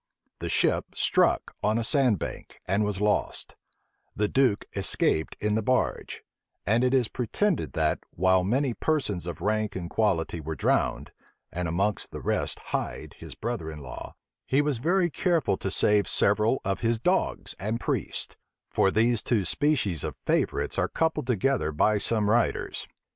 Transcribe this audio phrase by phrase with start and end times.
[0.39, 3.55] The ship struck on a sand bank, and was lost:
[4.15, 6.23] the duke escaped in the barge;
[6.65, 11.11] and it is pretended that, while many persons of rank and quality were drowned,
[11.53, 14.15] and among the rest Hyde, his brother in law,
[14.47, 18.35] he was very careful to save several of his dogs and priests;
[18.71, 22.87] for these two species of favorites are coupled together by some writers.